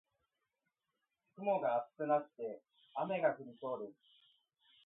[1.35, 2.63] 雲が厚くなって
[2.95, 3.93] 雨が降りそうです。